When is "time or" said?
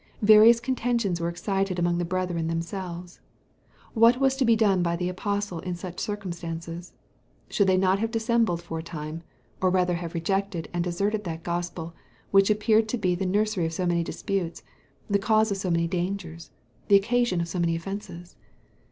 8.81-9.69